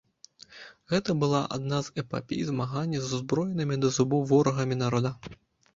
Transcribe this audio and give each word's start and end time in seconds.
Гэта 0.93 1.15
была 1.23 1.41
адна 1.59 1.81
з 1.89 1.93
эпапей 2.03 2.41
змагання 2.49 2.99
з 3.05 3.15
узброенымі 3.19 3.75
да 3.87 3.95
зубоў 4.01 4.29
ворагамі 4.35 4.75
народа. 4.87 5.19